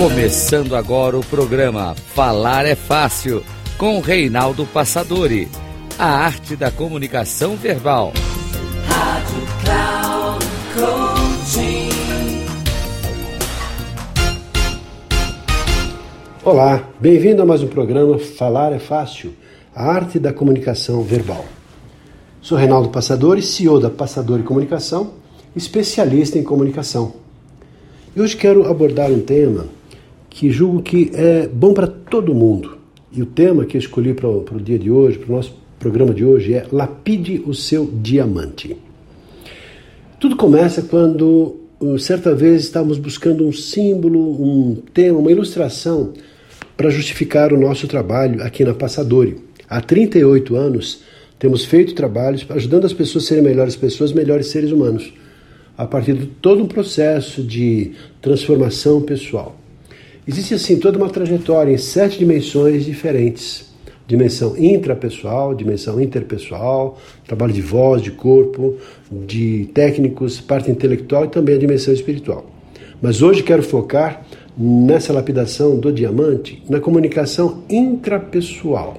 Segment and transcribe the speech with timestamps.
[0.00, 3.44] Começando agora o programa Falar é Fácil,
[3.76, 5.46] com Reinaldo Passadori.
[5.98, 8.14] A arte da comunicação verbal.
[8.86, 11.90] Rádio Cloud Coaching.
[16.42, 19.34] Olá, bem-vindo a mais um programa Falar é Fácil,
[19.74, 21.44] a arte da comunicação verbal.
[22.40, 25.10] Sou Reinaldo Passadori, CEO da Passadori Comunicação,
[25.54, 27.16] especialista em comunicação.
[28.16, 29.78] E hoje quero abordar um tema
[30.30, 32.78] que julgo que é bom para todo mundo.
[33.12, 35.54] E o tema que escolhi para o, para o dia de hoje, para o nosso
[35.78, 38.76] programa de hoje, é Lapide o seu diamante.
[40.20, 46.12] Tudo começa quando, uh, certa vez, estávamos buscando um símbolo, um tema, uma ilustração
[46.76, 49.38] para justificar o nosso trabalho aqui na Passadori.
[49.68, 51.02] Há 38 anos
[51.38, 55.12] temos feito trabalhos ajudando as pessoas a serem melhores pessoas, melhores seres humanos,
[55.76, 59.59] a partir de todo um processo de transformação pessoal.
[60.30, 63.68] Existe assim toda uma trajetória em sete dimensões diferentes:
[64.06, 68.76] dimensão intrapessoal, dimensão interpessoal, trabalho de voz, de corpo,
[69.10, 72.48] de técnicos, parte intelectual e também a dimensão espiritual.
[73.02, 74.24] Mas hoje quero focar
[74.56, 78.98] nessa lapidação do diamante na comunicação intrapessoal.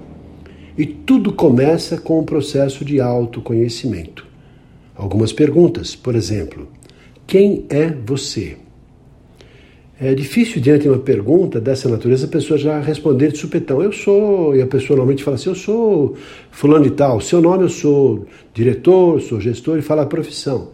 [0.78, 4.28] E tudo começa com um processo de autoconhecimento.
[4.94, 6.68] Algumas perguntas, por exemplo:
[7.26, 8.58] quem é você?
[10.04, 13.84] É difícil, diante de uma pergunta dessa natureza, a pessoa já responder de supetão.
[13.84, 16.16] Eu sou, e a pessoa normalmente fala assim: eu sou
[16.50, 17.22] fulano de tal.
[17.22, 20.70] Seu nome, eu sou diretor, sou gestor, e fala a profissão.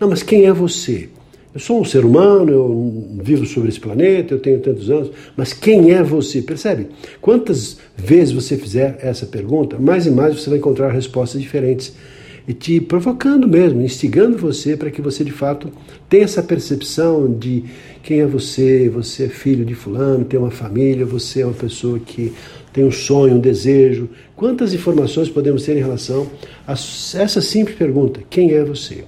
[0.00, 1.08] Não, mas quem é você?
[1.54, 5.52] Eu sou um ser humano, eu vivo sobre esse planeta, eu tenho tantos anos, mas
[5.52, 6.42] quem é você?
[6.42, 6.88] Percebe?
[7.20, 11.94] Quantas vezes você fizer essa pergunta, mais e mais você vai encontrar respostas diferentes
[12.52, 15.70] te provocando mesmo, instigando você para que você de fato
[16.08, 17.64] tenha essa percepção de
[18.02, 21.98] quem é você, você é filho de fulano, tem uma família, você é uma pessoa
[21.98, 22.34] que
[22.70, 24.10] tem um sonho, um desejo.
[24.36, 26.26] Quantas informações podemos ter em relação
[26.66, 29.04] a essa simples pergunta: quem é você?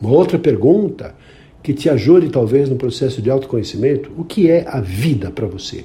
[0.00, 1.14] Uma outra pergunta
[1.62, 5.84] que te ajude talvez no processo de autoconhecimento: o que é a vida para você?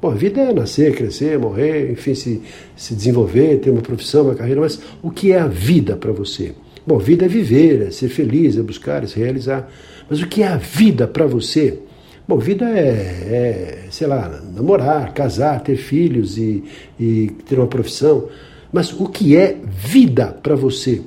[0.00, 2.40] Bom, a vida é nascer, crescer, morrer, enfim, se,
[2.76, 6.52] se desenvolver, ter uma profissão, uma carreira, mas o que é a vida para você?
[6.86, 9.68] Bom, vida é viver, é ser feliz, é buscar, é se realizar.
[10.08, 11.80] Mas o que é a vida para você?
[12.28, 16.62] Bom, vida é, é, sei lá, namorar, casar, ter filhos e,
[16.98, 18.28] e ter uma profissão.
[18.72, 21.02] Mas o que é vida para você?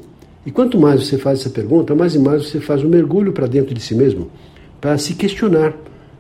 [0.46, 3.48] E quanto mais você faz essa pergunta, mais e mais você faz um mergulho para
[3.48, 4.30] dentro de si mesmo,
[4.82, 5.76] para se questionar,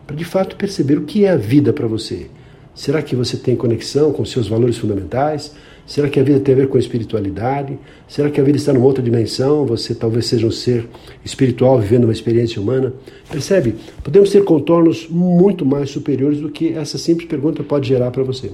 [0.08, 2.28] para de fato perceber o que é a vida para você.
[2.74, 5.54] Será que você tem conexão com seus valores fundamentais?
[5.86, 7.78] Será que a vida tem a ver com espiritualidade?
[8.08, 9.66] Será que a vida está numa outra dimensão?
[9.66, 10.88] Você talvez seja um ser
[11.24, 12.94] espiritual vivendo uma experiência humana?
[13.30, 13.76] Percebe?
[14.02, 18.52] Podemos ter contornos muito mais superiores do que essa simples pergunta pode gerar para você.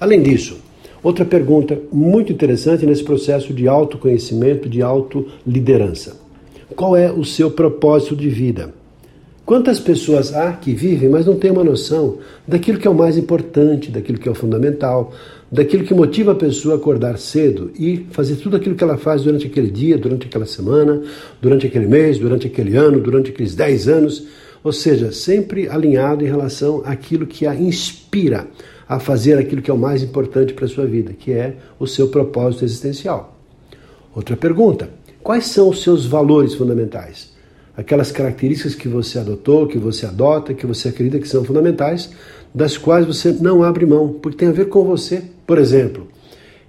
[0.00, 0.58] Além disso,
[1.02, 6.20] outra pergunta muito interessante nesse processo de autoconhecimento, de autoliderança.
[6.74, 8.74] Qual é o seu propósito de vida?
[9.52, 12.16] Quantas pessoas há que vivem, mas não têm uma noção
[12.48, 15.12] daquilo que é o mais importante, daquilo que é o fundamental,
[15.50, 19.24] daquilo que motiva a pessoa a acordar cedo e fazer tudo aquilo que ela faz
[19.24, 21.02] durante aquele dia, durante aquela semana,
[21.42, 24.26] durante aquele mês, durante aquele ano, durante aqueles 10 anos,
[24.64, 28.46] ou seja, sempre alinhado em relação àquilo que a inspira
[28.88, 31.86] a fazer aquilo que é o mais importante para a sua vida, que é o
[31.86, 33.38] seu propósito existencial.
[34.16, 34.88] Outra pergunta:
[35.22, 37.31] quais são os seus valores fundamentais?
[37.76, 42.10] Aquelas características que você adotou, que você adota, que você acredita que são fundamentais,
[42.54, 45.22] das quais você não abre mão, porque tem a ver com você.
[45.46, 46.06] Por exemplo,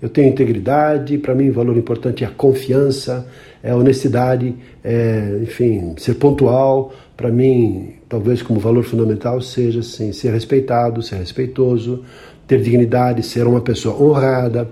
[0.02, 3.28] eu tenho integridade, para mim o valor importante é a confiança,
[3.62, 4.54] é a honestidade,
[4.84, 6.94] é, enfim, ser pontual.
[7.16, 12.04] Para mim, talvez como valor fundamental seja assim, ser respeitado, ser respeitoso,
[12.46, 14.70] ter dignidade, ser uma pessoa honrada.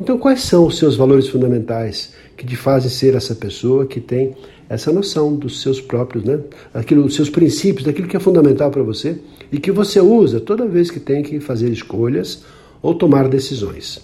[0.00, 4.34] Então, quais são os seus valores fundamentais que te fazem ser essa pessoa que tem
[4.68, 6.40] essa noção dos seus próprios, né?
[6.72, 9.18] Aquilo, dos seus princípios, daquilo que é fundamental para você
[9.50, 12.42] e que você usa toda vez que tem que fazer escolhas
[12.80, 14.00] ou tomar decisões.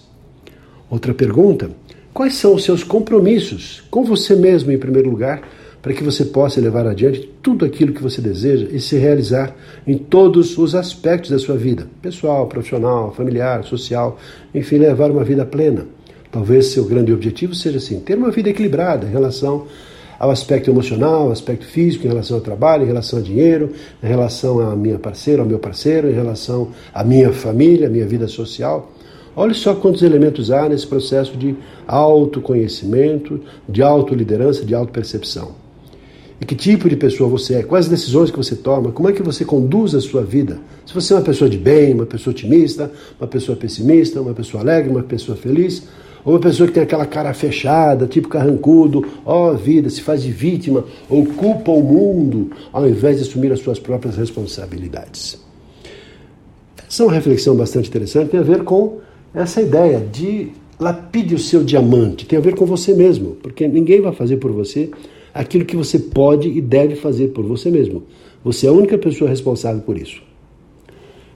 [0.89, 1.71] Outra pergunta:
[2.13, 5.41] quais são os seus compromissos com você mesmo, em primeiro lugar,
[5.81, 9.55] para que você possa levar adiante tudo aquilo que você deseja e se realizar
[9.87, 14.17] em todos os aspectos da sua vida, pessoal, profissional, familiar, social,
[14.53, 15.85] enfim, levar uma vida plena.
[16.31, 19.65] Talvez seu grande objetivo seja assim, ter uma vida equilibrada em relação
[20.19, 23.71] ao aspecto emocional, ao aspecto físico, em relação ao trabalho, em relação ao dinheiro,
[24.03, 28.05] em relação à minha parceira, ao meu parceiro, em relação à minha família, à minha
[28.05, 28.91] vida social.
[29.35, 31.55] Olhe só quantos elementos há nesse processo de
[31.87, 35.68] autoconhecimento, de autoliderança, de autopercepção.
[36.41, 39.21] E que tipo de pessoa você é, quais decisões que você toma, como é que
[39.21, 40.59] você conduz a sua vida.
[40.85, 44.63] Se você é uma pessoa de bem, uma pessoa otimista, uma pessoa pessimista, uma pessoa
[44.63, 45.83] alegre, uma pessoa feliz,
[46.23, 50.23] ou uma pessoa que tem aquela cara fechada, tipo carrancudo, ó oh, vida, se faz
[50.23, 55.39] de vítima, ou culpa o mundo, ao invés de assumir as suas próprias responsabilidades.
[56.87, 58.99] Essa é uma reflexão bastante interessante, tem a ver com
[59.33, 64.01] essa ideia de lapide o seu diamante, tem a ver com você mesmo, porque ninguém
[64.01, 64.89] vai fazer por você
[65.33, 68.03] aquilo que você pode e deve fazer por você mesmo.
[68.43, 70.21] Você é a única pessoa responsável por isso.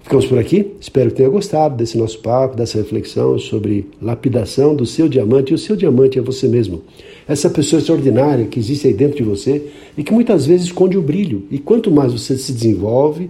[0.04, 0.74] Ficamos por aqui.
[0.81, 5.51] Espero que tenha gostado desse nosso papo, dessa reflexão sobre lapidação do seu diamante.
[5.51, 6.81] E o seu diamante é você mesmo.
[7.25, 11.01] Essa pessoa extraordinária que existe aí dentro de você e que muitas vezes esconde o
[11.01, 11.44] brilho.
[11.50, 13.30] E quanto mais você se desenvolve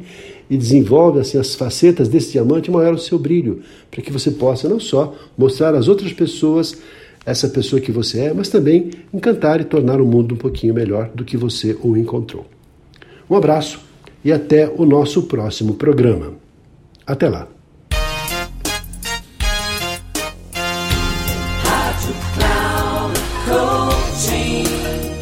[0.49, 3.61] e desenvolve assim as facetas desse diamante, maior o seu brilho,
[3.91, 6.75] para que você possa não só mostrar às outras pessoas
[7.25, 11.09] essa pessoa que você é, mas também encantar e tornar o mundo um pouquinho melhor
[11.13, 12.45] do que você o encontrou.
[13.29, 13.79] Um abraço
[14.23, 16.33] e até o nosso próximo programa.
[17.05, 17.47] Até lá.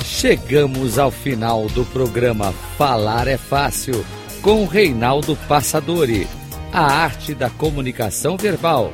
[0.03, 4.05] Chegamos ao final do programa Falar é Fácil
[4.41, 6.27] com Reinaldo Passadori,
[6.71, 8.93] a arte da comunicação verbal.